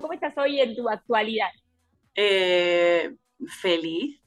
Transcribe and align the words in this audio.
¿Cómo 0.00 0.12
estás 0.12 0.36
hoy 0.36 0.60
en 0.60 0.74
tu 0.74 0.88
actualidad? 0.88 1.50
Eh, 2.14 3.14
feliz, 3.60 4.20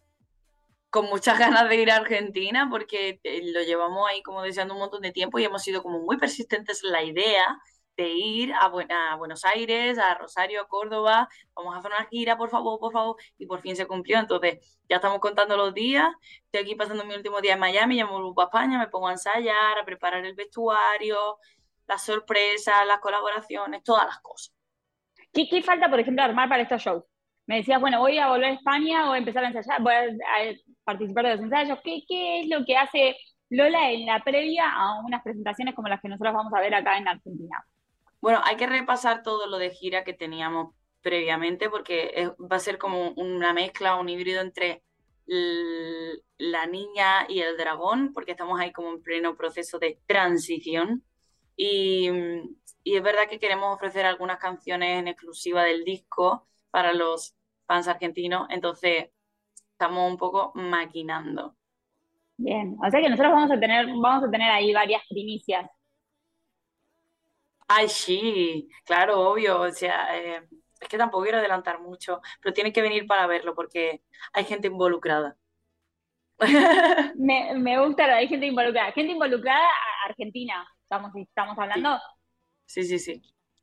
con 0.90 1.08
muchas 1.08 1.38
ganas 1.38 1.68
de 1.68 1.76
ir 1.76 1.92
a 1.92 1.98
Argentina 1.98 2.70
porque 2.70 3.20
eh, 3.24 3.42
lo 3.52 3.62
llevamos 3.64 4.08
ahí 4.10 4.24
como 4.24 4.42
deseando 4.42 4.74
un 4.74 4.80
montón 4.80 5.02
de 5.02 5.12
tiempo 5.12 5.38
y 5.38 5.44
hemos 5.44 5.62
sido 5.64 5.84
como 5.84 6.00
muy 6.00 6.18
persistentes 6.18 6.84
en 6.86 6.92
la 6.92 7.04
idea 7.04 7.60
de 7.98 8.10
ir 8.10 8.54
a, 8.54 8.68
Buenos 9.18 9.44
Aires, 9.46 9.98
a 9.98 10.16
Rosario, 10.16 10.62
a 10.62 10.68
Córdoba, 10.68 11.28
vamos 11.54 11.76
a 11.76 11.80
hacer 11.80 11.92
una 11.92 12.06
gira, 12.06 12.38
por 12.38 12.50
favor, 12.50 12.80
por 12.80 12.92
favor, 12.92 13.16
y 13.38 13.46
por 13.46 13.62
fin 13.62 13.76
se 13.76 13.86
cumplió. 13.86 14.20
Entonces, 14.20 14.80
ya 14.90 14.98
estamos 14.98 15.20
contando 15.20 15.56
los 15.56 15.74
días, 15.74 16.10
estoy 16.46 16.62
aquí 16.62 16.76
pasando 16.76 17.06
mi 17.06 17.16
último 17.16 17.40
día 17.42 17.54
en 17.54 17.60
Miami, 17.60 17.98
ya 17.98 18.06
me 18.06 18.12
vuelvo 18.12 18.40
a 18.42 18.46
España, 18.46 18.80
me 18.80 18.88
pongo 18.88 19.08
a 19.08 19.14
ensayar, 19.14 19.78
a 19.80 19.86
preparar 19.86 20.26
el 20.26 20.36
vestuario, 20.36 21.38
las 21.88 22.04
sorpresas, 22.04 22.86
las 22.88 23.00
colaboraciones, 23.00 23.84
todas 23.84 24.06
las 24.06 24.20
cosas. 24.20 24.54
¿Qué, 25.32 25.48
qué 25.50 25.62
falta, 25.62 25.90
por 25.90 26.00
ejemplo, 26.00 26.24
armar 26.24 26.50
para 26.50 26.64
estos 26.64 26.82
shows? 26.82 27.04
Me 27.48 27.58
decías, 27.58 27.80
bueno, 27.80 28.00
voy 28.00 28.18
a 28.18 28.30
volver 28.30 28.46
a 28.46 28.54
España, 28.54 29.06
voy 29.06 29.16
a 29.16 29.20
empezar 29.20 29.44
a 29.44 29.48
ensayar, 29.48 29.82
voy 29.82 29.94
a, 29.94 30.10
participar 30.84 31.26
de 31.26 31.32
los 31.32 31.42
ensayos. 31.42 31.80
¿Qué, 31.84 32.04
¿Qué 32.08 32.42
es 32.42 32.50
lo 32.50 32.66
que 32.66 32.78
hace 32.78 33.18
Lola 33.50 33.92
en 33.92 34.06
la 34.06 34.24
previa 34.24 34.72
a 34.72 35.00
unas 35.06 35.22
presentaciones 35.24 35.76
como 35.76 35.88
las 35.88 36.02
que 36.02 36.10
nosotros 36.10 36.34
vamos 36.34 36.54
a 36.54 36.62
ver 36.62 36.74
acá 36.74 36.98
en 36.98 37.08
Argentina? 37.08 37.66
Bueno, 38.22 38.42
hay 38.44 38.56
que 38.56 38.66
repasar 38.66 39.22
todo 39.22 39.48
lo 39.48 39.58
de 39.58 39.70
gira 39.70 40.04
que 40.04 40.14
teníamos 40.14 40.74
previamente 41.02 41.70
porque 41.70 42.32
va 42.52 42.56
a 42.56 42.60
ser 42.60 42.80
como 42.80 43.10
una 43.12 43.54
mezcla, 43.54 43.96
un 43.96 44.10
híbrido 44.10 44.42
entre 44.42 44.82
la 45.28 46.66
niña 46.68 47.26
y 47.30 47.40
el 47.42 47.58
dragón, 47.58 48.14
porque 48.14 48.32
estamos 48.32 48.60
ahí 48.60 48.72
como 48.72 48.90
en 48.90 49.02
pleno 49.02 49.36
proceso 49.36 49.80
de 49.80 50.00
transición. 50.08 51.04
Y, 51.56 52.10
y 52.84 52.96
es 52.96 53.04
verdad 53.04 53.28
que 53.30 53.40
queremos 53.40 53.74
ofrecer 53.74 54.06
algunas 54.06 54.40
canciones 54.40 55.00
en 55.00 55.08
exclusiva 55.08 55.64
del 55.64 55.84
disco 55.84 56.48
para 56.72 56.94
los 56.94 57.36
fans 57.68 57.88
argentinos, 57.88 58.48
entonces 58.50 59.10
estamos 59.72 60.10
un 60.10 60.18
poco 60.18 60.52
maquinando. 60.56 61.56
Bien, 62.38 62.78
o 62.86 62.90
sea 62.92 63.00
que 63.02 63.10
nosotros 63.10 63.34
vamos 63.34 63.52
a 63.52 63.60
tener, 63.60 63.88
vamos 63.88 64.24
a 64.26 64.32
tener 64.32 64.52
ahí 64.52 64.74
varias 64.74 65.02
primicias 65.08 65.70
Ay, 67.68 67.90
sí, 67.90 68.70
claro, 68.86 69.20
obvio. 69.32 69.62
O 69.62 69.72
sea, 69.72 70.16
eh, 70.18 70.48
es 70.80 70.88
que 70.88 70.98
tampoco 70.98 71.24
quiero 71.24 71.40
adelantar 71.40 71.80
mucho, 71.82 72.22
pero 72.42 72.54
tiene 72.54 72.72
que 72.72 72.82
venir 72.82 73.08
para 73.08 73.28
verlo 73.28 73.56
porque 73.56 74.04
hay 74.34 74.46
gente 74.46 74.68
involucrada. 74.68 75.38
Me, 77.16 77.54
me 77.56 77.80
gusta 77.80 78.06
hay 78.16 78.28
gente 78.28 78.46
involucrada. 78.46 78.92
Gente 78.92 79.14
involucrada 79.14 79.68
Argentina, 80.06 80.68
estamos, 80.86 81.16
estamos 81.16 81.58
hablando. 81.58 82.00
Sí, 82.66 82.84
sí, 82.84 83.00
sí. 83.00 83.22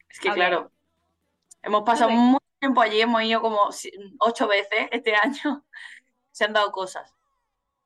Es 0.09 0.21
que 0.21 0.31
claro, 0.31 0.71
hemos 1.63 1.83
pasado 1.83 2.11
mucho 2.11 2.45
tiempo 2.59 2.83
allí, 2.83 3.01
hemos 3.01 3.23
ido 3.23 3.41
como 3.41 3.71
ocho 4.21 4.49
veces 4.49 4.89
este 4.91 5.15
año. 5.23 5.65
Se 6.31 6.45
han 6.45 6.53
dado 6.53 6.71
cosas. 6.73 7.15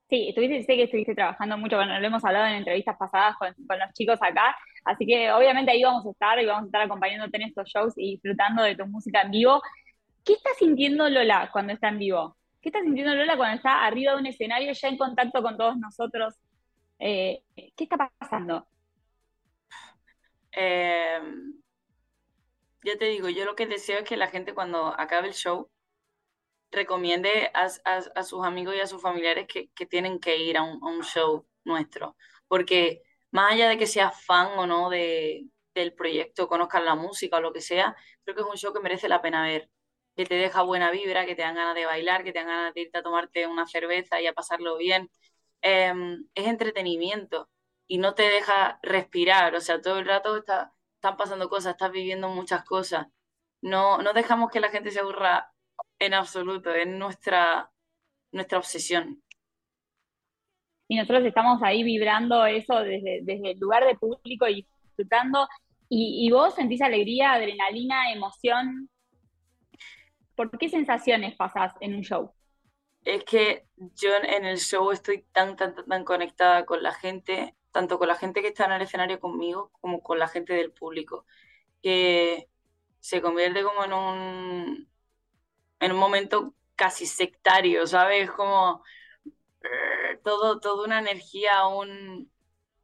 Sí, 0.08 0.28
estuviste, 0.28 0.62
sé 0.62 0.76
que 0.76 0.84
estuviste 0.84 1.14
trabajando 1.14 1.58
mucho, 1.58 1.76
bueno, 1.76 1.98
lo 1.98 2.06
hemos 2.06 2.24
hablado 2.24 2.46
en 2.46 2.54
entrevistas 2.54 2.96
pasadas 2.96 3.36
con, 3.38 3.52
con 3.66 3.78
los 3.78 3.92
chicos 3.92 4.18
acá, 4.22 4.56
Así 4.86 5.04
que 5.04 5.32
obviamente 5.32 5.72
ahí 5.72 5.82
vamos 5.82 6.06
a 6.06 6.10
estar 6.10 6.40
y 6.40 6.46
vamos 6.46 6.62
a 6.62 6.66
estar 6.66 6.82
acompañándote 6.82 7.36
en 7.38 7.42
estos 7.42 7.68
shows 7.68 7.92
y 7.96 8.12
disfrutando 8.12 8.62
de 8.62 8.76
tu 8.76 8.86
música 8.86 9.22
en 9.22 9.32
vivo. 9.32 9.60
¿Qué 10.24 10.34
está 10.34 10.50
sintiendo 10.56 11.10
Lola 11.10 11.50
cuando 11.52 11.72
está 11.72 11.88
en 11.88 11.98
vivo? 11.98 12.36
¿Qué 12.62 12.68
está 12.68 12.80
sintiendo 12.82 13.12
Lola 13.16 13.36
cuando 13.36 13.56
está 13.56 13.84
arriba 13.84 14.12
de 14.12 14.18
un 14.20 14.26
escenario 14.26 14.72
ya 14.72 14.88
en 14.88 14.96
contacto 14.96 15.42
con 15.42 15.56
todos 15.56 15.76
nosotros? 15.76 16.34
Eh, 17.00 17.42
¿Qué 17.56 17.84
está 17.84 18.10
pasando? 18.16 18.64
Eh, 20.56 21.20
ya 22.82 22.96
te 22.98 23.06
digo, 23.06 23.28
yo 23.28 23.44
lo 23.44 23.54
que 23.56 23.66
deseo 23.66 23.98
es 24.00 24.04
que 24.08 24.16
la 24.16 24.28
gente 24.28 24.54
cuando 24.54 24.98
acabe 24.98 25.28
el 25.28 25.34
show 25.34 25.70
recomiende 26.70 27.50
a, 27.54 28.22
sus 28.22 28.44
amigos 28.44 28.74
y 28.76 28.80
a 28.80 28.86
sus 28.86 29.02
familiares 29.02 29.46
que, 29.46 29.68
tienen 29.86 30.18
que 30.20 30.36
ir 30.38 30.56
a 30.58 30.62
un, 30.62 31.02
show 31.02 31.46
nuestro. 31.64 32.16
Porque 32.48 33.02
más 33.30 33.52
allá 33.52 33.68
de 33.68 33.78
que 33.78 33.86
seas 33.86 34.22
fan 34.24 34.58
o 34.58 34.66
no 34.66 34.90
de, 34.90 35.46
del 35.74 35.94
proyecto, 35.94 36.48
conozcas 36.48 36.82
la 36.84 36.94
música 36.94 37.36
o 37.38 37.40
lo 37.40 37.52
que 37.52 37.60
sea, 37.60 37.96
creo 38.24 38.34
que 38.36 38.42
es 38.42 38.48
un 38.48 38.56
show 38.56 38.72
que 38.72 38.80
merece 38.80 39.08
la 39.08 39.22
pena 39.22 39.42
ver, 39.44 39.70
que 40.16 40.26
te 40.26 40.36
deja 40.36 40.62
buena 40.62 40.90
vibra, 40.90 41.26
que 41.26 41.34
te 41.34 41.42
dan 41.42 41.54
ganas 41.56 41.74
de 41.74 41.86
bailar, 41.86 42.24
que 42.24 42.32
te 42.32 42.38
dan 42.38 42.48
ganas 42.48 42.74
de 42.74 42.82
irte 42.82 42.98
a 42.98 43.02
tomarte 43.02 43.46
una 43.46 43.66
cerveza 43.66 44.20
y 44.20 44.26
a 44.26 44.32
pasarlo 44.32 44.76
bien. 44.78 45.10
Em, 45.62 46.26
es 46.34 46.46
entretenimiento 46.46 47.48
y 47.88 47.98
no 47.98 48.14
te 48.14 48.24
deja 48.24 48.78
respirar, 48.82 49.54
o 49.54 49.60
sea, 49.60 49.80
todo 49.80 49.98
el 49.98 50.06
rato 50.06 50.36
está, 50.36 50.72
están 50.96 51.16
pasando 51.16 51.48
cosas, 51.48 51.72
estás 51.72 51.92
viviendo 51.92 52.28
muchas 52.28 52.64
cosas. 52.64 53.06
No, 53.62 53.98
no 53.98 54.12
dejamos 54.12 54.50
que 54.50 54.60
la 54.60 54.70
gente 54.70 54.90
se 54.90 55.00
aburra 55.00 55.52
en 55.98 56.14
absoluto, 56.14 56.74
es 56.74 56.86
nuestra, 56.86 57.70
nuestra 58.32 58.58
obsesión 58.58 59.22
y 60.88 60.96
nosotros 60.96 61.24
estamos 61.24 61.62
ahí 61.62 61.82
vibrando 61.82 62.46
eso 62.46 62.76
desde, 62.80 63.20
desde 63.22 63.52
el 63.52 63.58
lugar 63.58 63.84
de 63.86 63.96
público 63.96 64.46
y 64.48 64.66
disfrutando. 64.84 65.48
Y, 65.88 66.28
vos 66.32 66.54
sentís 66.54 66.82
alegría, 66.82 67.32
adrenalina, 67.32 68.12
emoción. 68.12 68.90
¿Por 70.34 70.50
qué 70.58 70.68
sensaciones 70.68 71.36
pasás 71.36 71.74
en 71.80 71.94
un 71.94 72.02
show? 72.02 72.32
Es 73.04 73.24
que 73.24 73.66
yo 73.94 74.10
en 74.16 74.44
el 74.44 74.58
show 74.58 74.90
estoy 74.90 75.24
tan, 75.32 75.56
tan, 75.56 75.74
tan 75.74 76.04
conectada 76.04 76.66
con 76.66 76.82
la 76.82 76.92
gente, 76.92 77.54
tanto 77.76 77.98
con 77.98 78.08
la 78.08 78.14
gente 78.14 78.40
que 78.40 78.48
está 78.48 78.64
en 78.64 78.72
el 78.72 78.82
escenario 78.82 79.20
conmigo 79.20 79.70
como 79.82 80.02
con 80.02 80.18
la 80.18 80.28
gente 80.28 80.54
del 80.54 80.72
público, 80.72 81.26
que 81.82 82.48
se 83.00 83.20
convierte 83.20 83.62
como 83.62 83.84
en 83.84 83.92
un, 83.92 84.88
en 85.80 85.92
un 85.92 85.98
momento 85.98 86.54
casi 86.74 87.04
sectario, 87.04 87.86
¿sabes? 87.86 88.30
Como 88.30 88.82
todo, 90.24 90.58
toda 90.58 90.86
una 90.86 91.00
energía, 91.00 91.66
un, 91.66 92.32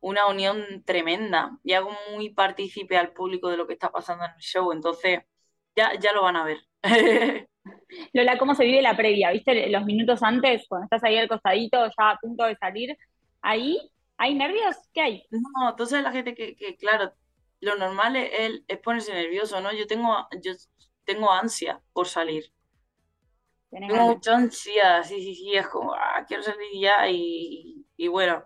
una 0.00 0.26
unión 0.26 0.82
tremenda 0.84 1.58
y 1.64 1.72
hago 1.72 1.90
muy 2.10 2.28
partícipe 2.28 2.98
al 2.98 3.14
público 3.14 3.48
de 3.48 3.56
lo 3.56 3.66
que 3.66 3.72
está 3.72 3.90
pasando 3.90 4.26
en 4.26 4.32
el 4.32 4.40
show, 4.40 4.72
entonces 4.72 5.20
ya, 5.74 5.98
ya 5.98 6.12
lo 6.12 6.22
van 6.22 6.36
a 6.36 6.44
ver. 6.44 6.58
Lola, 8.12 8.36
¿cómo 8.36 8.54
se 8.54 8.64
vive 8.66 8.82
la 8.82 8.94
previa? 8.94 9.30
¿Viste 9.30 9.70
los 9.70 9.86
minutos 9.86 10.22
antes, 10.22 10.66
cuando 10.68 10.84
estás 10.84 11.02
ahí 11.04 11.16
al 11.16 11.28
costadito, 11.28 11.78
ya 11.86 12.10
a 12.10 12.18
punto 12.18 12.44
de 12.44 12.56
salir? 12.56 12.94
¿Ahí 13.40 13.78
hay 14.22 14.34
nervios? 14.36 14.76
¿Qué 14.94 15.00
hay? 15.00 15.26
No, 15.30 15.70
entonces 15.70 16.00
la 16.00 16.12
gente 16.12 16.34
que, 16.34 16.54
que 16.54 16.76
claro, 16.76 17.12
lo 17.60 17.74
normal 17.74 18.14
es, 18.14 18.62
es, 18.68 18.78
ponerse 18.78 19.12
nervioso, 19.12 19.60
¿no? 19.60 19.72
Yo 19.72 19.88
tengo, 19.88 20.28
yo 20.40 20.52
tengo 21.04 21.32
ansia 21.32 21.82
por 21.92 22.06
salir. 22.06 22.52
Tengo 23.70 23.96
mucha 23.96 24.36
ansiedad, 24.36 25.02
sí, 25.02 25.20
sí, 25.20 25.34
sí, 25.34 25.56
es 25.56 25.66
como, 25.66 25.94
ah, 25.94 26.24
quiero 26.28 26.42
salir 26.42 26.68
ya 26.78 27.08
y, 27.08 27.84
y, 27.96 28.06
bueno, 28.06 28.44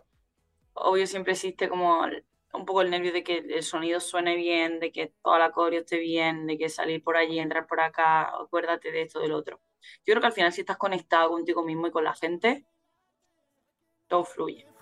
obvio 0.72 1.06
siempre 1.06 1.32
existe 1.32 1.68
como 1.68 2.06
un 2.54 2.64
poco 2.64 2.80
el 2.80 2.90
nervio 2.90 3.12
de 3.12 3.22
que 3.22 3.38
el 3.38 3.62
sonido 3.62 4.00
suene 4.00 4.34
bien, 4.36 4.80
de 4.80 4.92
que 4.92 5.12
toda 5.22 5.38
la 5.38 5.50
coreo 5.50 5.80
esté 5.80 5.98
bien, 5.98 6.46
de 6.46 6.56
que 6.56 6.70
salir 6.70 7.02
por 7.02 7.18
allí, 7.18 7.38
entrar 7.38 7.66
por 7.66 7.80
acá, 7.80 8.34
acuérdate 8.34 8.92
de 8.92 9.02
esto, 9.02 9.20
del 9.20 9.32
otro. 9.32 9.60
Yo 10.06 10.12
creo 10.12 10.20
que 10.20 10.28
al 10.28 10.32
final 10.32 10.52
si 10.52 10.62
estás 10.62 10.78
conectado 10.78 11.28
contigo 11.30 11.62
mismo 11.62 11.86
y 11.86 11.90
con 11.90 12.04
la 12.04 12.14
gente, 12.14 12.64
todo 14.06 14.24
fluye. 14.24 14.75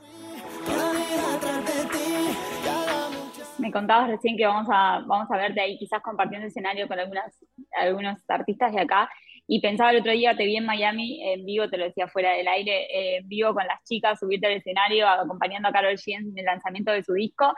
Me 3.65 3.73
contabas 3.73 4.11
recién 4.11 4.37
que 4.37 4.45
vamos 4.45 4.69
a, 4.71 5.03
vamos 5.07 5.31
a 5.31 5.39
verte 5.39 5.59
ahí 5.59 5.79
quizás 5.79 6.03
compartiendo 6.03 6.47
escenario 6.47 6.87
con 6.87 6.99
algunas, 6.99 7.35
algunos 7.73 8.23
artistas 8.29 8.75
de 8.75 8.83
acá 8.83 9.09
y 9.47 9.63
pensaba 9.63 9.91
el 9.91 10.01
otro 10.01 10.13
día, 10.13 10.37
te 10.37 10.45
vi 10.45 10.59
en 10.59 10.67
Miami 10.67 11.23
en 11.33 11.47
vivo, 11.47 11.71
te 11.71 11.79
lo 11.79 11.85
decía 11.85 12.07
fuera 12.07 12.33
del 12.33 12.47
aire, 12.47 12.85
eh, 12.85 13.17
en 13.17 13.29
vivo 13.29 13.55
con 13.55 13.67
las 13.67 13.83
chicas, 13.85 14.21
subirte 14.21 14.49
al 14.49 14.53
escenario, 14.53 15.09
acompañando 15.09 15.71
a 15.71 15.73
Carol 15.73 15.95
G 15.95 16.15
en 16.15 16.39
el 16.39 16.45
lanzamiento 16.45 16.93
de 16.93 17.03
su 17.03 17.15
disco. 17.15 17.55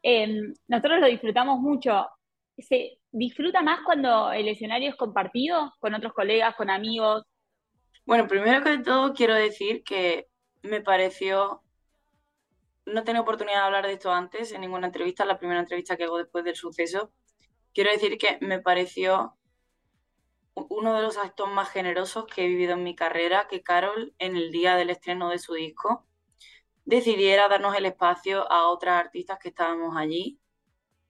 Em, 0.00 0.54
nosotros 0.68 1.00
lo 1.00 1.08
disfrutamos 1.08 1.58
mucho. 1.58 2.06
¿Se 2.56 2.98
disfruta 3.10 3.60
más 3.60 3.80
cuando 3.84 4.30
el 4.30 4.46
escenario 4.46 4.90
es 4.90 4.94
compartido 4.94 5.74
con 5.80 5.92
otros 5.92 6.12
colegas, 6.12 6.54
con 6.54 6.70
amigos? 6.70 7.24
Bueno, 8.06 8.28
primero 8.28 8.62
que 8.62 8.78
todo 8.78 9.12
quiero 9.12 9.34
decir 9.34 9.82
que 9.82 10.28
me 10.62 10.82
pareció, 10.82 11.62
no 12.92 13.04
tenía 13.04 13.20
oportunidad 13.20 13.58
de 13.58 13.64
hablar 13.64 13.86
de 13.86 13.94
esto 13.94 14.12
antes 14.12 14.52
en 14.52 14.60
ninguna 14.60 14.86
entrevista, 14.86 15.24
la 15.24 15.38
primera 15.38 15.60
entrevista 15.60 15.96
que 15.96 16.04
hago 16.04 16.18
después 16.18 16.44
del 16.44 16.56
suceso. 16.56 17.12
Quiero 17.72 17.90
decir 17.90 18.18
que 18.18 18.38
me 18.40 18.60
pareció 18.60 19.38
uno 20.68 20.94
de 20.94 21.02
los 21.02 21.16
actos 21.16 21.48
más 21.48 21.70
generosos 21.70 22.26
que 22.26 22.44
he 22.44 22.48
vivido 22.48 22.72
en 22.72 22.82
mi 22.82 22.94
carrera, 22.96 23.46
que 23.48 23.62
Carol, 23.62 24.14
en 24.18 24.36
el 24.36 24.50
día 24.50 24.76
del 24.76 24.90
estreno 24.90 25.30
de 25.30 25.38
su 25.38 25.54
disco, 25.54 26.06
decidiera 26.84 27.48
darnos 27.48 27.76
el 27.76 27.86
espacio 27.86 28.50
a 28.50 28.68
otras 28.68 28.98
artistas 28.98 29.38
que 29.38 29.50
estábamos 29.50 29.96
allí, 29.96 30.40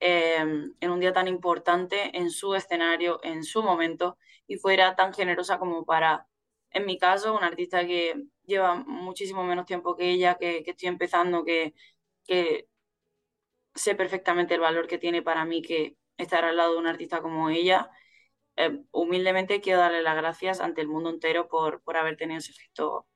em, 0.00 0.75
en 0.80 0.90
un 0.90 1.00
día 1.00 1.12
tan 1.12 1.28
importante, 1.28 2.16
en 2.16 2.30
su 2.30 2.54
escenario, 2.54 3.20
en 3.22 3.44
su 3.44 3.62
momento, 3.62 4.19
y 4.46 4.56
fuera 4.56 4.96
tan 4.96 5.14
generosa 5.14 5.58
como 5.58 5.84
para, 5.84 6.26
en 6.70 6.86
mi 6.86 6.98
caso, 6.98 7.34
una 7.34 7.46
artista 7.46 7.86
que 7.86 8.22
lleva 8.44 8.84
muchísimo 9.08 9.44
menos 9.44 9.66
tiempo 9.66 9.96
que 9.96 10.10
ella, 10.10 10.37
que, 10.38 10.64
estoy 10.66 10.88
empezando, 10.88 11.44
que, 11.44 11.75
sé 13.75 13.94
perfectamente 13.94 14.55
el 14.55 14.60
valor 14.60 14.87
que 14.88 14.99
tiene 14.99 15.22
para 15.22 15.44
mí, 15.44 15.62
que 15.62 15.96
estar 16.16 16.44
al 16.44 16.56
lado 16.56 16.75
de 16.75 16.78
una 16.81 16.90
artista 16.90 17.22
como 17.22 17.50
ella. 17.50 17.90
Eh, 18.56 18.82
humildemente 18.93 19.60
quiero 19.60 19.81
darle 19.81 20.02
las 20.02 20.16
gracias 20.16 20.60
ante 20.60 20.81
el 20.82 20.88
mundo 20.88 21.10
entero 21.10 21.49
por, 21.49 21.82
por 21.82 21.96
haber 21.96 22.16
tenido 22.16 22.38
ese 22.38 22.52
efecto 22.52 23.06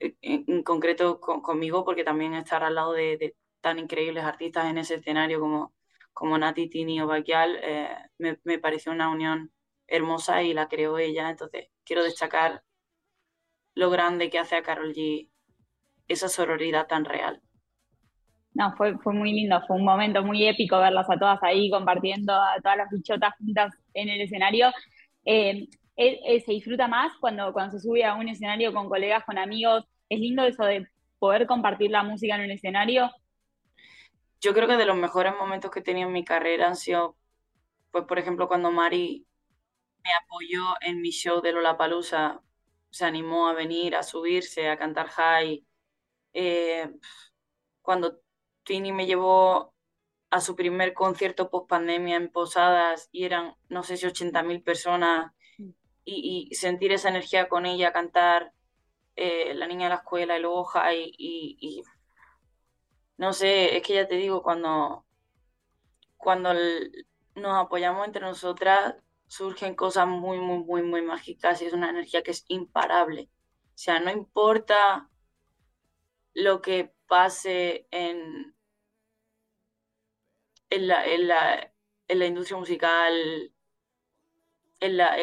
eh, 0.00 0.16
en, 0.22 0.62
concreto 0.62 1.20
conmigo, 1.20 1.84
porque 1.84 2.04
también 2.04 2.34
estar 2.34 2.64
al 2.64 2.74
lado 2.74 2.92
de, 2.92 3.36
tan 3.60 3.78
increíbles 3.78 4.24
artistas 4.24 4.66
en 4.66 4.78
ese 4.78 4.96
escenario 4.96 5.40
como, 5.40 5.74
como 6.12 6.38
Nati, 6.38 6.68
Tini 6.68 7.00
o 7.00 7.06
Baquial, 7.06 7.58
eh, 7.62 7.88
me, 8.18 8.38
me 8.44 8.58
pareció 8.58 8.92
una 8.92 9.10
unión 9.10 9.52
hermosa 9.86 10.42
y 10.42 10.54
la 10.54 10.68
creó 10.68 10.98
ella. 10.98 11.30
Entonces, 11.30 11.68
quiero 11.84 12.04
destacar 12.04 12.62
lo 13.78 13.90
grande 13.90 14.28
que 14.28 14.40
hace 14.40 14.56
a 14.56 14.62
Carol 14.62 14.92
G 14.92 15.30
esa 16.08 16.28
sororidad 16.28 16.88
tan 16.88 17.04
real. 17.04 17.40
No, 18.52 18.74
fue, 18.76 18.98
fue 18.98 19.12
muy 19.12 19.32
lindo, 19.32 19.62
fue 19.68 19.76
un 19.76 19.84
momento 19.84 20.24
muy 20.24 20.48
épico 20.48 20.78
verlas 20.78 21.08
a 21.08 21.16
todas 21.16 21.40
ahí 21.44 21.70
compartiendo 21.70 22.32
a 22.32 22.56
todas 22.60 22.76
las 22.76 22.90
bichotas 22.90 23.34
juntas 23.38 23.72
en 23.94 24.08
el 24.08 24.20
escenario. 24.22 24.72
Eh, 25.24 25.68
se 25.96 26.52
disfruta 26.52 26.88
más 26.88 27.12
cuando, 27.20 27.52
cuando 27.52 27.78
se 27.78 27.80
sube 27.80 28.04
a 28.04 28.16
un 28.16 28.28
escenario 28.28 28.74
con 28.74 28.88
colegas, 28.88 29.24
con 29.24 29.38
amigos. 29.38 29.84
Es 30.08 30.18
lindo 30.18 30.42
eso 30.44 30.64
de 30.64 30.88
poder 31.20 31.46
compartir 31.46 31.92
la 31.92 32.02
música 32.02 32.34
en 32.34 32.46
un 32.46 32.50
escenario. 32.50 33.08
Yo 34.40 34.54
creo 34.54 34.66
que 34.66 34.76
de 34.76 34.86
los 34.86 34.96
mejores 34.96 35.34
momentos 35.38 35.70
que 35.70 35.80
he 35.80 35.84
tenido 35.84 36.08
en 36.08 36.14
mi 36.14 36.24
carrera 36.24 36.66
han 36.66 36.76
sido, 36.76 37.16
pues 37.92 38.06
por 38.06 38.18
ejemplo, 38.18 38.48
cuando 38.48 38.72
Mari 38.72 39.24
me 40.02 40.10
apoyó 40.24 40.64
en 40.80 41.00
mi 41.00 41.10
show 41.10 41.40
de 41.40 41.52
Lollapalooza, 41.52 42.40
se 42.90 43.04
animó 43.04 43.48
a 43.48 43.54
venir, 43.54 43.96
a 43.96 44.02
subirse, 44.02 44.68
a 44.68 44.78
cantar 44.78 45.08
high. 45.08 45.64
Eh, 46.32 46.90
cuando 47.82 48.20
Tini 48.64 48.92
me 48.92 49.06
llevó 49.06 49.74
a 50.30 50.40
su 50.40 50.56
primer 50.56 50.94
concierto 50.94 51.50
post 51.50 51.68
pandemia 51.68 52.16
en 52.16 52.30
Posadas 52.30 53.08
y 53.12 53.24
eran, 53.24 53.54
no 53.68 53.82
sé 53.82 53.96
si 53.96 54.06
80.000 54.06 54.62
personas 54.62 55.32
y, 56.04 56.54
sentir 56.54 56.92
esa 56.92 57.08
energía 57.08 57.48
con 57.48 57.66
ella, 57.66 57.92
cantar 57.92 58.52
eh, 59.16 59.54
La 59.54 59.66
Niña 59.66 59.84
de 59.84 59.90
la 59.90 59.96
Escuela 59.96 60.38
y 60.38 60.42
luego 60.42 60.64
high 60.64 61.12
y, 61.16 61.56
y, 61.60 61.82
no 63.16 63.32
sé, 63.32 63.76
es 63.76 63.82
que 63.82 63.94
ya 63.94 64.06
te 64.06 64.14
digo, 64.14 64.42
cuando, 64.42 65.04
cuando 66.16 66.54
nos 67.34 67.56
apoyamos 67.56 68.06
entre 68.06 68.22
nosotras, 68.22 68.94
surgen 69.28 69.74
cosas 69.74 70.08
muy, 70.08 70.38
muy, 70.40 70.58
muy, 70.64 70.82
muy 70.82 71.02
mágicas 71.02 71.62
y 71.62 71.66
es 71.66 71.72
una 71.72 71.90
energía 71.90 72.22
que 72.22 72.32
es 72.32 72.44
imparable. 72.48 73.30
O 73.66 73.78
sea, 73.78 74.00
no 74.00 74.10
importa 74.10 75.08
lo 76.34 76.60
que 76.60 76.92
pase 77.06 77.86
en, 77.90 78.56
en, 80.70 80.88
la, 80.88 81.06
en, 81.06 81.28
la, 81.28 81.72
en 82.08 82.18
la 82.18 82.26
industria 82.26 82.58
musical, 82.58 83.52
en 84.80 84.96
la, 84.96 85.16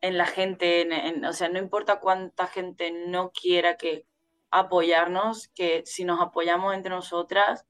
en 0.00 0.18
la 0.18 0.26
gente, 0.26 0.82
en, 0.82 1.24
o 1.24 1.32
sea, 1.32 1.48
no 1.48 1.58
importa 1.58 2.00
cuánta 2.00 2.46
gente 2.46 2.92
no 2.92 3.32
quiera 3.32 3.76
que 3.76 4.06
apoyarnos, 4.50 5.48
que 5.48 5.82
si 5.84 6.04
nos 6.04 6.20
apoyamos 6.20 6.74
entre 6.74 6.90
nosotras, 6.90 7.66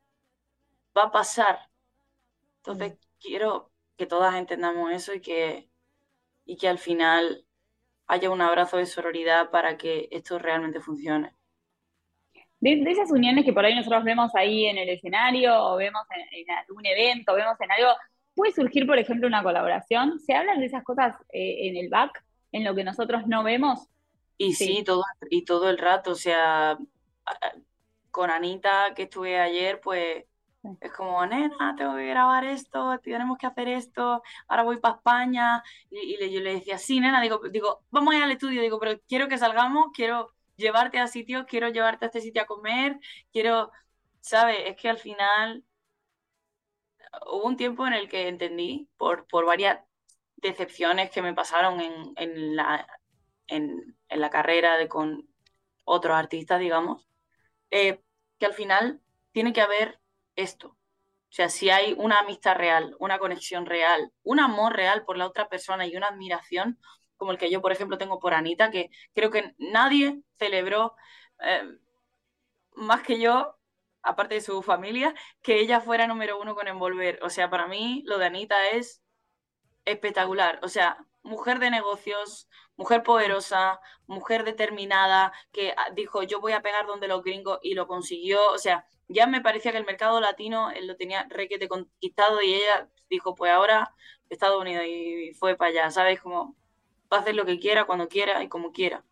va 0.96 1.04
a 1.04 1.10
pasar. 1.10 1.70
Entonces, 2.58 2.94
mm. 2.94 2.96
quiero 3.20 3.72
que 3.98 4.06
todas 4.06 4.36
entendamos 4.36 4.92
eso 4.92 5.12
y 5.12 5.20
que, 5.20 5.68
y 6.46 6.56
que 6.56 6.68
al 6.68 6.78
final 6.78 7.44
haya 8.06 8.30
un 8.30 8.40
abrazo 8.40 8.78
de 8.78 8.86
sororidad 8.86 9.50
para 9.50 9.76
que 9.76 10.08
esto 10.12 10.38
realmente 10.38 10.80
funcione. 10.80 11.34
De, 12.60 12.82
esas 12.90 13.10
uniones 13.10 13.44
que 13.44 13.52
por 13.52 13.64
ahí 13.64 13.74
nosotros 13.74 14.02
vemos 14.04 14.34
ahí 14.34 14.66
en 14.66 14.78
el 14.78 14.88
escenario 14.88 15.52
o 15.62 15.76
vemos 15.76 16.02
en, 16.32 16.50
algún 16.50 16.86
evento, 16.86 17.34
vemos 17.34 17.60
en 17.60 17.70
algo, 17.70 17.90
puede 18.34 18.52
surgir, 18.52 18.86
por 18.86 18.98
ejemplo, 18.98 19.26
una 19.26 19.42
colaboración. 19.42 20.18
¿Se 20.20 20.32
hablan 20.32 20.60
de 20.60 20.66
esas 20.66 20.84
cosas 20.84 21.16
eh, 21.32 21.68
en 21.68 21.76
el 21.76 21.88
back, 21.88 22.24
en 22.52 22.64
lo 22.64 22.74
que 22.74 22.84
nosotros 22.84 23.26
no 23.26 23.42
vemos? 23.42 23.88
Y 24.38 24.54
sí, 24.54 24.84
todo, 24.84 25.02
y 25.28 25.44
todo 25.44 25.68
el 25.68 25.78
rato, 25.78 26.12
o 26.12 26.14
sea, 26.14 26.78
con 28.12 28.30
Anita 28.30 28.94
que 28.94 29.02
estuve 29.02 29.38
ayer, 29.38 29.80
pues 29.80 30.24
es 30.80 30.92
como, 30.92 31.24
nena, 31.26 31.74
tengo 31.76 31.96
que 31.96 32.06
grabar 32.06 32.44
esto, 32.44 32.98
tenemos 33.00 33.38
que 33.38 33.46
hacer 33.46 33.68
esto, 33.68 34.22
ahora 34.48 34.62
voy 34.64 34.78
para 34.78 34.96
España. 34.96 35.62
Y, 35.90 36.16
yo 36.32 36.40
le 36.40 36.54
decía, 36.54 36.78
sí, 36.78 37.00
nena, 37.00 37.20
digo, 37.20 37.40
digo, 37.50 37.84
vamos 37.90 38.14
a 38.14 38.16
ir 38.18 38.22
al 38.24 38.32
estudio, 38.32 38.60
digo, 38.62 38.78
pero 38.80 39.00
quiero 39.08 39.28
que 39.28 39.38
salgamos, 39.38 39.88
quiero 39.94 40.34
llevarte 40.56 40.98
a 40.98 41.06
sitios, 41.06 41.46
quiero 41.46 41.68
llevarte 41.68 42.04
a 42.04 42.08
este 42.08 42.20
sitio 42.20 42.42
a 42.42 42.46
comer, 42.46 42.98
quiero, 43.32 43.70
¿sabes? 44.20 44.58
Es 44.66 44.76
que 44.76 44.88
al 44.88 44.98
final 44.98 45.64
hubo 47.26 47.46
un 47.46 47.56
tiempo 47.56 47.86
en 47.86 47.94
el 47.94 48.08
que 48.08 48.28
entendí, 48.28 48.88
por, 48.96 49.26
por 49.26 49.46
varias 49.46 49.80
decepciones 50.36 51.10
que 51.10 51.22
me 51.22 51.34
pasaron 51.34 51.80
en, 51.80 52.12
en 52.16 52.56
la, 52.56 52.86
en, 53.46 53.96
la 54.08 54.30
carrera 54.30 54.76
de, 54.76 54.88
con 54.88 55.28
otros 55.84 56.16
artistas, 56.16 56.60
digamos, 56.60 57.06
eh, 57.70 58.02
que 58.38 58.46
al 58.46 58.54
final 58.54 59.00
tiene 59.32 59.52
que 59.52 59.60
haber 59.60 60.00
esto. 60.38 60.68
O 60.68 61.32
sea, 61.32 61.48
si 61.50 61.70
hay 61.70 61.94
una 61.98 62.20
amistad 62.20 62.56
real, 62.56 62.96
una 62.98 63.18
conexión 63.18 63.66
real, 63.66 64.12
un 64.22 64.40
amor 64.40 64.74
real 64.74 65.04
por 65.04 65.18
la 65.18 65.26
otra 65.26 65.48
persona 65.48 65.86
y 65.86 65.96
una 65.96 66.08
admiración, 66.08 66.78
como 67.16 67.32
el 67.32 67.38
que 67.38 67.50
yo, 67.50 67.60
por 67.60 67.72
ejemplo, 67.72 67.98
tengo 67.98 68.18
por 68.20 68.32
Anita, 68.34 68.70
que 68.70 68.90
creo 69.14 69.30
que 69.30 69.54
nadie 69.58 70.22
celebró 70.38 70.94
eh, 71.40 71.64
más 72.76 73.02
que 73.02 73.20
yo, 73.20 73.56
aparte 74.02 74.36
de 74.36 74.40
su 74.40 74.62
familia, 74.62 75.14
que 75.42 75.60
ella 75.60 75.80
fuera 75.80 76.06
número 76.06 76.40
uno 76.40 76.54
con 76.54 76.68
Envolver. 76.68 77.18
O 77.22 77.30
sea, 77.30 77.50
para 77.50 77.66
mí 77.66 78.02
lo 78.06 78.18
de 78.18 78.26
Anita 78.26 78.70
es 78.70 79.02
espectacular. 79.84 80.60
O 80.62 80.68
sea, 80.68 80.98
mujer 81.22 81.58
de 81.58 81.70
negocios, 81.70 82.48
mujer 82.76 83.02
poderosa, 83.02 83.80
mujer 84.06 84.44
determinada, 84.44 85.32
que 85.52 85.74
ah, 85.76 85.90
dijo 85.94 86.22
yo 86.22 86.40
voy 86.40 86.52
a 86.52 86.62
pegar 86.62 86.86
donde 86.86 87.08
los 87.08 87.22
gringos 87.22 87.58
y 87.62 87.74
lo 87.74 87.86
consiguió. 87.86 88.52
O 88.52 88.58
sea, 88.58 88.86
ya 89.08 89.26
me 89.26 89.40
parecía 89.40 89.72
que 89.72 89.78
el 89.78 89.86
mercado 89.86 90.20
latino 90.20 90.70
él 90.70 90.86
lo 90.86 90.96
tenía 90.96 91.26
requete 91.28 91.68
conquistado 91.68 92.42
y 92.42 92.54
ella 92.54 92.88
dijo 93.10 93.34
pues 93.34 93.52
ahora 93.52 93.94
Estados 94.28 94.60
Unidos 94.60 94.84
y 94.86 95.32
fue 95.34 95.56
para 95.56 95.70
allá, 95.70 95.90
¿sabes? 95.90 96.20
Como 96.20 96.54
va 97.12 97.18
a 97.18 97.20
hacer 97.20 97.34
lo 97.34 97.44
que 97.44 97.58
quiera, 97.58 97.84
cuando 97.84 98.08
quiera 98.08 98.42
y 98.42 98.48
como 98.48 98.72
quiera. 98.72 99.02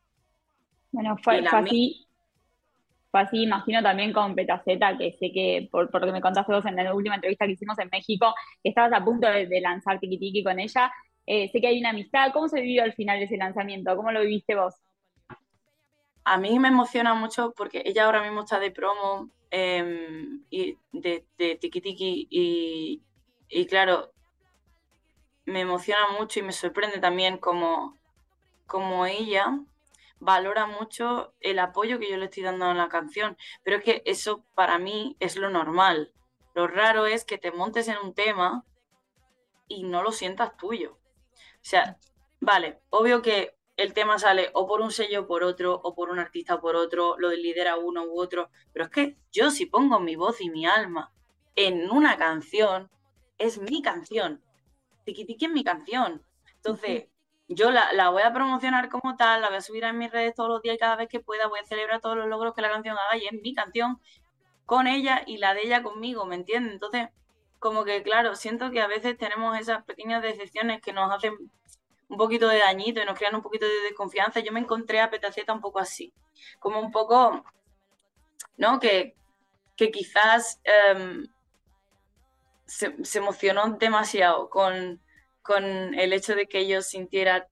Bueno, 0.92 1.16
fue, 1.22 1.44
así, 1.50 2.06
fue 3.10 3.20
así, 3.20 3.42
imagino 3.42 3.82
también 3.82 4.12
con 4.12 4.34
Petaceta, 4.34 4.96
que 4.96 5.12
sé 5.12 5.30
que, 5.32 5.68
por, 5.70 5.92
lo 5.92 6.06
que 6.06 6.12
me 6.12 6.20
contaste 6.20 6.52
vos 6.52 6.64
en 6.64 6.76
la 6.76 6.94
última 6.94 7.16
entrevista 7.16 7.46
que 7.46 7.52
hicimos 7.52 7.78
en 7.78 7.88
México, 7.90 8.34
que 8.62 8.70
estabas 8.70 8.92
a 8.92 9.04
punto 9.04 9.28
de, 9.28 9.60
lanzar 9.60 9.98
Tiki 9.98 10.18
Tiki 10.18 10.44
con 10.44 10.58
ella, 10.58 10.90
eh, 11.26 11.48
sé 11.48 11.60
que 11.60 11.66
hay 11.66 11.80
una 11.80 11.90
amistad. 11.90 12.32
¿Cómo 12.32 12.48
se 12.48 12.60
vivió 12.60 12.84
al 12.84 12.94
final 12.94 13.22
ese 13.22 13.36
lanzamiento? 13.36 13.94
¿Cómo 13.96 14.12
lo 14.12 14.20
viviste 14.20 14.54
vos? 14.54 14.74
A 16.24 16.38
mí 16.38 16.58
me 16.58 16.68
emociona 16.68 17.14
mucho 17.14 17.52
porque 17.56 17.82
ella 17.84 18.04
ahora 18.04 18.22
mismo 18.22 18.40
está 18.40 18.58
de 18.58 18.70
promo 18.70 19.30
em, 19.50 20.44
y 20.50 20.76
de, 20.92 21.24
de 21.38 21.56
Tiki 21.56 21.80
Tiki 21.80 22.26
y, 22.30 23.02
y, 23.48 23.66
claro, 23.66 24.12
me 25.44 25.60
emociona 25.60 26.08
mucho 26.18 26.40
y 26.40 26.42
me 26.42 26.52
sorprende 26.52 26.98
también 26.98 27.38
como, 27.38 27.96
como 28.66 29.06
ella 29.06 29.60
valora 30.18 30.66
mucho 30.66 31.34
el 31.40 31.58
apoyo 31.58 31.98
que 31.98 32.10
yo 32.10 32.16
le 32.16 32.24
estoy 32.26 32.42
dando 32.42 32.66
a 32.66 32.74
la 32.74 32.88
canción. 32.88 33.36
Pero 33.62 33.76
es 33.76 33.84
que 33.84 34.02
eso 34.04 34.44
para 34.54 34.78
mí 34.78 35.16
es 35.20 35.36
lo 35.36 35.50
normal. 35.50 36.12
Lo 36.54 36.66
raro 36.66 37.06
es 37.06 37.24
que 37.24 37.38
te 37.38 37.52
montes 37.52 37.86
en 37.88 37.98
un 38.02 38.14
tema 38.14 38.64
y 39.68 39.84
no 39.84 40.02
lo 40.02 40.12
sientas 40.12 40.56
tuyo. 40.56 40.98
O 41.66 41.68
sea, 41.68 41.96
vale, 42.38 42.78
obvio 42.90 43.22
que 43.22 43.56
el 43.76 43.92
tema 43.92 44.20
sale 44.20 44.50
o 44.54 44.68
por 44.68 44.80
un 44.80 44.92
sello 44.92 45.22
o 45.22 45.26
por 45.26 45.42
otro, 45.42 45.74
o 45.74 45.96
por 45.96 46.10
un 46.10 46.20
artista 46.20 46.54
o 46.54 46.60
por 46.60 46.76
otro, 46.76 47.16
lo 47.18 47.32
lidera 47.32 47.76
uno 47.76 48.04
u 48.04 48.20
otro, 48.20 48.50
pero 48.72 48.84
es 48.84 48.90
que 48.92 49.16
yo 49.32 49.50
si 49.50 49.66
pongo 49.66 49.98
mi 49.98 50.14
voz 50.14 50.40
y 50.40 50.48
mi 50.48 50.64
alma 50.64 51.12
en 51.56 51.90
una 51.90 52.16
canción, 52.18 52.88
es 53.36 53.58
mi 53.58 53.82
canción. 53.82 54.44
Tiki 55.04 55.24
Tiki 55.24 55.46
es 55.46 55.50
mi 55.50 55.64
canción. 55.64 56.24
Entonces, 56.54 57.08
yo 57.48 57.72
la, 57.72 57.92
la, 57.94 58.10
voy 58.10 58.22
a 58.22 58.32
promocionar 58.32 58.88
como 58.88 59.16
tal, 59.16 59.40
la 59.40 59.48
voy 59.48 59.56
a 59.56 59.60
subir 59.60 59.86
a 59.86 59.92
mis 59.92 60.12
redes 60.12 60.36
todos 60.36 60.48
los 60.48 60.62
días 60.62 60.76
y 60.76 60.78
cada 60.78 60.94
vez 60.94 61.08
que 61.08 61.18
pueda 61.18 61.48
voy 61.48 61.58
a 61.58 61.64
celebrar 61.64 62.00
todos 62.00 62.16
los 62.16 62.28
logros 62.28 62.54
que 62.54 62.62
la 62.62 62.70
canción 62.70 62.96
haga 62.96 63.16
y 63.20 63.26
es 63.26 63.32
mi 63.42 63.54
canción 63.54 64.00
con 64.66 64.86
ella 64.86 65.24
y 65.26 65.38
la 65.38 65.52
de 65.52 65.62
ella 65.62 65.82
conmigo, 65.82 66.26
¿me 66.26 66.36
entiendes? 66.36 66.74
Entonces, 66.74 67.08
como 67.58 67.84
que 67.84 68.02
claro, 68.02 68.34
siento 68.34 68.70
que 68.70 68.80
a 68.80 68.86
veces 68.86 69.16
tenemos 69.16 69.58
esas 69.58 69.84
pequeñas 69.84 70.22
decepciones 70.22 70.80
que 70.80 70.92
nos 70.92 71.12
hacen 71.12 71.34
un 72.08 72.18
poquito 72.18 72.48
de 72.48 72.58
dañito 72.58 73.00
y 73.00 73.04
nos 73.04 73.18
crean 73.18 73.34
un 73.34 73.42
poquito 73.42 73.66
de 73.66 73.80
desconfianza. 73.88 74.40
Yo 74.40 74.52
me 74.52 74.60
encontré 74.60 75.00
a 75.00 75.10
Petaceta 75.10 75.52
un 75.52 75.60
poco 75.60 75.78
así, 75.78 76.12
como 76.60 76.80
un 76.80 76.90
poco, 76.92 77.44
¿no? 78.56 78.78
Que, 78.80 79.16
que 79.76 79.90
quizás 79.90 80.60
em, 80.64 81.26
se, 82.66 82.94
emocionó 83.14 83.76
demasiado 83.78 84.50
con, 84.50 85.00
con, 85.42 85.64
el 85.94 86.12
hecho 86.12 86.34
de 86.34 86.46
que 86.46 86.66
yo 86.66 86.82
sintiera 86.82 87.48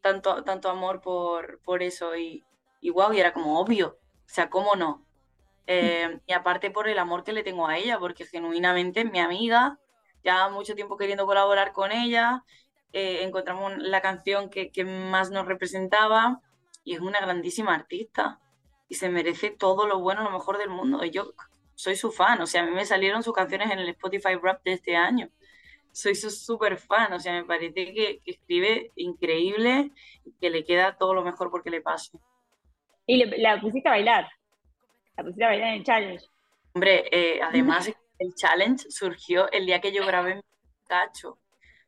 tanto, 0.00 0.44
tanto 0.44 0.68
amor 0.70 1.00
por, 1.00 1.60
por 1.62 1.82
eso 1.82 2.16
y, 2.16 2.44
y 2.80 2.90
wow, 2.90 3.12
y 3.12 3.20
era 3.20 3.32
como 3.32 3.58
obvio, 3.60 3.98
o 4.26 4.28
sea, 4.28 4.50
¿cómo 4.50 4.76
no? 4.76 5.03
Eh, 5.66 6.20
y 6.26 6.32
aparte 6.32 6.70
por 6.70 6.88
el 6.88 6.98
amor 6.98 7.24
que 7.24 7.32
le 7.32 7.42
tengo 7.42 7.66
a 7.66 7.78
ella, 7.78 7.98
porque 7.98 8.26
genuinamente 8.26 9.00
es 9.00 9.10
mi 9.10 9.18
amiga, 9.18 9.78
ya 10.22 10.48
mucho 10.48 10.74
tiempo 10.74 10.96
queriendo 10.96 11.26
colaborar 11.26 11.72
con 11.72 11.92
ella, 11.92 12.44
eh, 12.92 13.20
encontramos 13.22 13.76
la 13.78 14.00
canción 14.00 14.50
que, 14.50 14.70
que 14.70 14.84
más 14.84 15.30
nos 15.30 15.46
representaba 15.46 16.40
y 16.84 16.94
es 16.94 17.00
una 17.00 17.20
grandísima 17.20 17.74
artista 17.74 18.40
y 18.88 18.94
se 18.94 19.08
merece 19.08 19.50
todo 19.50 19.86
lo 19.86 20.00
bueno, 20.00 20.22
lo 20.22 20.30
mejor 20.30 20.58
del 20.58 20.70
mundo. 20.70 21.04
Y 21.04 21.10
yo 21.10 21.32
soy 21.74 21.96
su 21.96 22.12
fan, 22.12 22.40
o 22.42 22.46
sea, 22.46 22.62
a 22.62 22.66
mí 22.66 22.72
me 22.72 22.84
salieron 22.84 23.22
sus 23.22 23.34
canciones 23.34 23.70
en 23.70 23.78
el 23.78 23.88
Spotify 23.88 24.34
Rap 24.40 24.62
de 24.64 24.74
este 24.74 24.96
año. 24.96 25.28
Soy 25.92 26.14
su 26.14 26.30
súper 26.30 26.76
fan, 26.76 27.12
o 27.12 27.20
sea, 27.20 27.32
me 27.32 27.44
parece 27.44 27.92
que, 27.94 28.20
escribe 28.24 28.92
increíble 28.96 29.92
y 30.24 30.32
que 30.40 30.50
le 30.50 30.64
queda 30.64 30.96
todo 30.96 31.14
lo 31.14 31.22
mejor 31.22 31.50
porque 31.50 31.70
le 31.70 31.80
pasa. 31.80 32.18
Y 33.06 33.24
la 33.40 33.60
pusiste 33.60 33.88
a 33.88 33.92
bailar, 33.92 34.28
la 35.16 35.22
pusiste 35.22 35.44
a 35.44 35.48
bailar 35.48 35.68
en 35.68 35.74
el 35.74 35.84
challenge. 35.84 36.26
Hombre, 36.72 37.04
eh, 37.10 37.40
además 37.42 37.92
el 38.18 38.34
challenge 38.34 38.90
surgió 38.90 39.50
el 39.52 39.66
día 39.66 39.80
que 39.80 39.92
yo 39.92 40.06
grabé 40.06 40.36
mi 40.36 40.42
cacho, 40.86 41.38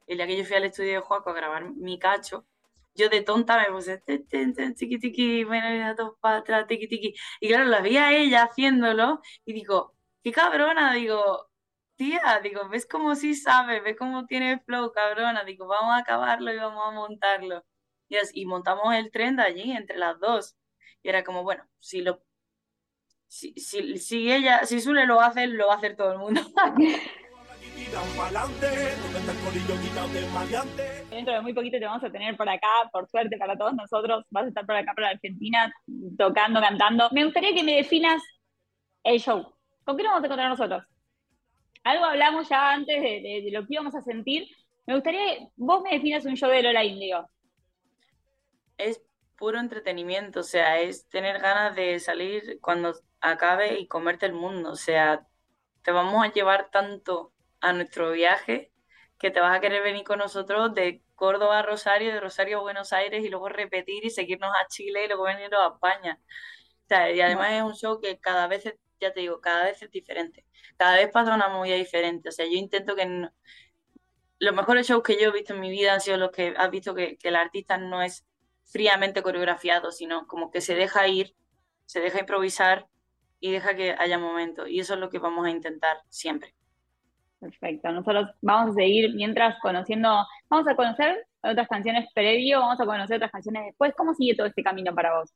el 0.06 0.18
día 0.18 0.26
que 0.26 0.36
yo 0.36 0.44
fui 0.44 0.56
al 0.56 0.64
estudio 0.64 0.92
de 0.92 1.00
Juaco 1.00 1.30
a 1.30 1.34
grabar 1.34 1.70
mi 1.74 1.98
cacho, 1.98 2.46
yo 2.94 3.08
de 3.08 3.22
tonta 3.22 3.58
me 3.58 3.72
puse 3.72 3.98
tiqui 3.98 4.98
tiqui, 4.98 5.44
bueno, 5.44 5.94
dos 5.94 6.16
para 6.20 6.38
atrás, 6.38 6.66
tiqui 6.66 6.88
tiqui. 6.88 7.14
Y 7.40 7.48
claro, 7.48 7.66
la 7.66 7.80
vi 7.80 7.96
a 7.98 8.12
ella 8.12 8.44
haciéndolo 8.44 9.20
y 9.44 9.52
digo, 9.52 9.94
qué 10.22 10.32
cabrona, 10.32 10.94
digo, 10.94 11.50
tía, 11.96 12.40
digo, 12.42 12.68
ves 12.68 12.86
cómo 12.86 13.14
sí 13.14 13.34
sabe, 13.34 13.80
ves 13.80 13.96
cómo 13.98 14.26
tiene 14.26 14.60
flow, 14.60 14.92
cabrona, 14.92 15.44
digo, 15.44 15.66
vamos 15.66 15.94
a 15.94 15.98
acabarlo 15.98 16.52
y 16.52 16.56
vamos 16.56 16.82
a 16.86 16.90
montarlo. 16.92 17.64
Y, 18.08 18.16
y 18.34 18.46
montamos 18.46 18.94
el 18.94 19.10
tren 19.10 19.36
de 19.36 19.42
allí 19.42 19.72
entre 19.72 19.98
las 19.98 20.18
dos. 20.20 20.56
Y 21.02 21.08
era 21.08 21.24
como, 21.24 21.42
bueno, 21.42 21.64
si 21.80 22.02
lo 22.02 22.22
si, 23.28 23.52
si, 23.54 23.98
si 23.98 24.32
ella, 24.32 24.64
si 24.64 24.80
Sule 24.80 25.06
lo 25.06 25.20
hace, 25.20 25.46
lo 25.46 25.68
va 25.68 25.74
a 25.74 25.76
hacer 25.76 25.96
todo 25.96 26.12
el 26.12 26.18
mundo. 26.18 26.40
Dentro 31.10 31.34
de 31.34 31.40
muy 31.40 31.52
poquito 31.52 31.78
te 31.78 31.84
vamos 31.84 32.02
a 32.02 32.10
tener 32.10 32.36
por 32.36 32.48
acá, 32.48 32.88
por 32.90 33.08
suerte 33.08 33.36
para 33.36 33.56
todos 33.56 33.74
nosotros, 33.74 34.24
vas 34.30 34.44
a 34.44 34.48
estar 34.48 34.66
por 34.66 34.76
acá 34.76 34.92
para 34.94 35.10
Argentina, 35.10 35.72
tocando, 36.16 36.60
cantando. 36.60 37.08
Me 37.12 37.24
gustaría 37.24 37.54
que 37.54 37.62
me 37.62 37.76
definas 37.76 38.22
el 39.04 39.20
show. 39.20 39.54
¿Con 39.84 39.96
qué 39.96 40.02
nos 40.02 40.12
vamos 40.12 40.24
a 40.24 40.26
encontrar 40.26 40.50
nosotros? 40.50 40.84
Algo 41.84 42.04
hablamos 42.06 42.48
ya 42.48 42.72
antes 42.72 43.00
de, 43.00 43.48
lo 43.52 43.66
que 43.66 43.74
íbamos 43.74 43.94
a 43.94 44.02
sentir. 44.02 44.48
Me 44.86 44.94
gustaría 44.94 45.20
que 45.20 45.48
vos 45.56 45.82
me 45.82 45.90
definas 45.90 46.24
un 46.24 46.36
show 46.36 46.50
de 46.50 46.62
Lola 46.62 46.84
Indio. 46.84 47.28
Es 48.78 49.00
puro 49.36 49.60
entretenimiento, 49.60 50.40
o 50.40 50.42
sea, 50.42 50.80
es 50.80 51.08
tener 51.08 51.40
ganas 51.40 51.76
de 51.76 51.98
salir 52.00 52.58
cuando 52.60 52.94
acabe 53.20 53.78
y 53.78 53.86
comerte 53.88 54.26
el 54.26 54.32
mundo, 54.32 54.70
o 54.70 54.76
sea, 54.76 55.26
te 55.82 55.92
vamos 55.92 56.24
a 56.24 56.32
llevar 56.32 56.70
tanto 56.70 57.32
a 57.60 57.72
nuestro 57.72 58.12
viaje, 58.12 58.72
que 59.18 59.30
te 59.30 59.40
vas 59.40 59.56
a 59.56 59.60
querer 59.60 59.82
venir 59.82 60.04
con 60.04 60.18
nosotros 60.18 60.74
de 60.74 61.02
Córdoba 61.14 61.60
a 61.60 61.62
Rosario, 61.62 62.12
de 62.12 62.20
Rosario 62.20 62.58
a 62.58 62.62
Buenos 62.62 62.92
Aires 62.92 63.24
y 63.24 63.28
luego 63.28 63.48
repetir 63.48 64.04
y 64.04 64.10
seguirnos 64.10 64.50
a 64.54 64.66
Chile 64.68 65.04
y 65.04 65.08
luego 65.08 65.24
venirnos 65.24 65.60
a 65.60 65.74
España. 65.74 66.20
O 66.84 66.88
sea, 66.88 67.10
y 67.10 67.20
además 67.20 67.52
es 67.52 67.62
un 67.62 67.74
show 67.74 68.00
que 68.00 68.18
cada 68.20 68.46
vez, 68.46 68.64
ya 69.00 69.12
te 69.12 69.20
digo, 69.20 69.40
cada 69.40 69.64
vez 69.64 69.82
es 69.82 69.90
diferente. 69.90 70.44
Cada 70.76 70.96
vez 70.96 71.10
pasa 71.10 71.34
una 71.34 71.48
movida 71.48 71.76
diferente. 71.76 72.28
O 72.28 72.32
sea, 72.32 72.46
yo 72.46 72.52
intento 72.52 72.94
que... 72.94 73.28
Los 74.38 74.54
mejores 74.54 74.86
shows 74.86 75.02
que 75.02 75.18
yo 75.20 75.30
he 75.30 75.32
visto 75.32 75.54
en 75.54 75.60
mi 75.60 75.70
vida 75.70 75.94
han 75.94 76.00
sido 76.02 76.18
los 76.18 76.30
que 76.30 76.54
has 76.56 76.70
visto 76.70 76.94
que, 76.94 77.16
que 77.16 77.28
el 77.28 77.36
artista 77.36 77.78
no 77.78 78.02
es 78.02 78.26
fríamente 78.66 79.22
coreografiado, 79.22 79.90
sino 79.92 80.26
como 80.26 80.50
que 80.50 80.60
se 80.60 80.74
deja 80.74 81.08
ir, 81.08 81.34
se 81.86 82.00
deja 82.00 82.20
improvisar 82.20 82.86
y 83.40 83.52
deja 83.52 83.74
que 83.74 83.94
haya 83.98 84.18
momentos. 84.18 84.68
Y 84.68 84.80
eso 84.80 84.94
es 84.94 85.00
lo 85.00 85.10
que 85.10 85.18
vamos 85.18 85.46
a 85.46 85.50
intentar 85.50 85.98
siempre. 86.08 86.54
Perfecto. 87.40 87.90
Nosotros 87.92 88.30
vamos 88.40 88.72
a 88.72 88.74
seguir 88.74 89.14
mientras 89.14 89.58
conociendo, 89.60 90.26
vamos 90.48 90.68
a 90.68 90.74
conocer 90.74 91.26
otras 91.42 91.68
canciones 91.68 92.08
previo, 92.14 92.60
vamos 92.60 92.80
a 92.80 92.86
conocer 92.86 93.16
otras 93.16 93.30
canciones 93.30 93.66
después. 93.66 93.92
¿Cómo 93.96 94.14
sigue 94.14 94.34
todo 94.34 94.46
este 94.46 94.62
camino 94.62 94.94
para 94.94 95.18
vos? 95.18 95.32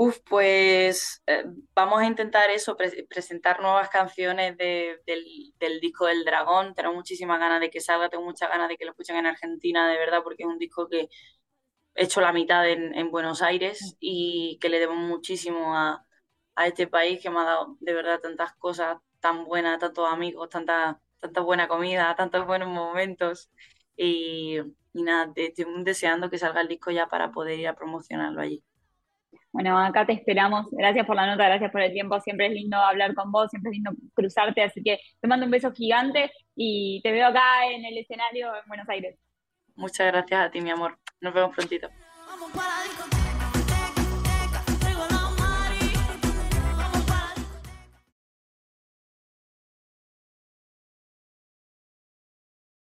Uf, 0.00 0.20
pues 0.28 1.22
eh, 1.26 1.44
vamos 1.74 2.00
a 2.00 2.06
intentar 2.06 2.50
eso, 2.50 2.76
presentar 3.08 3.60
nuevas 3.60 3.88
canciones 3.88 4.56
del, 4.56 5.80
disco 5.80 6.06
del 6.06 6.24
Dragón. 6.24 6.72
Tengo 6.74 6.94
muchísimas 6.94 7.40
ganas 7.40 7.60
de 7.60 7.68
que 7.68 7.80
salga, 7.80 8.08
tengo 8.08 8.22
muchas 8.24 8.48
ganas 8.48 8.68
de 8.68 8.76
que 8.76 8.84
lo 8.84 8.92
escuchen 8.92 9.16
en 9.16 9.26
Argentina, 9.26 9.88
de 9.90 9.98
verdad, 9.98 10.22
porque 10.22 10.44
es 10.44 10.48
un 10.48 10.58
disco 10.58 10.88
que 10.88 11.08
he 11.96 12.04
hecho 12.04 12.20
la 12.20 12.32
mitad 12.32 12.68
en, 12.68 13.10
Buenos 13.10 13.42
Aires 13.42 13.96
y 14.00 14.58
que 14.60 14.68
le 14.68 14.80
debo 14.80 14.94
muchísimo 14.94 15.76
a, 15.76 16.04
este 16.66 16.86
país 16.86 17.20
que 17.22 17.30
me 17.30 17.40
ha 17.40 17.44
dado 17.44 17.76
de 17.80 17.94
verdad 17.94 18.20
tantas 18.20 18.54
cosas 18.56 18.98
tan 19.20 19.44
buena, 19.46 19.78
tantos 19.78 20.08
amigos, 20.12 20.48
tanta, 20.50 21.00
buena 21.44 21.68
comida, 21.68 22.14
tantos 22.16 22.46
buenos 22.46 22.68
momentos. 22.68 23.50
Y, 23.96 24.58
nada, 24.94 25.32
estoy 25.36 25.66
deseando 25.84 26.30
que 26.30 26.38
salga 26.38 26.60
el 26.60 26.68
disco 26.68 26.90
ya 26.92 27.08
para 27.08 27.32
poder 27.32 27.58
ir 27.58 27.68
a 27.68 27.74
promocionarlo 27.76 28.40
allí. 28.42 28.62
Bueno, 29.52 29.78
acá 29.78 30.06
te 30.06 30.12
esperamos. 30.12 30.66
Gracias 30.70 31.06
por 31.06 31.16
la 31.16 31.26
nota, 31.26 31.46
gracias 31.46 31.70
por 31.72 31.80
el 31.80 31.92
tiempo. 31.92 32.20
Siempre 32.20 32.46
es 32.46 32.52
lindo 32.52 32.76
hablar 32.76 33.14
con 33.14 33.32
vos, 33.32 33.50
siempre 33.50 33.70
es 33.70 33.74
lindo 33.74 33.92
cruzarte. 34.14 34.62
Así 34.62 34.82
que 34.82 35.00
te 35.20 35.28
mando 35.28 35.46
un 35.46 35.50
beso 35.50 35.72
gigante 35.72 36.30
y 36.54 37.00
te 37.02 37.12
veo 37.12 37.28
acá 37.28 37.66
en 37.70 37.84
el 37.84 37.98
escenario 37.98 38.54
en 38.54 38.68
Buenos 38.68 38.88
Aires. 38.88 39.18
Muchas 39.74 40.08
gracias 40.08 40.46
a 40.46 40.50
ti, 40.50 40.60
mi 40.60 40.70
amor. 40.70 40.98
Nos 41.20 41.34
vemos 41.34 41.54
prontito. 41.54 41.88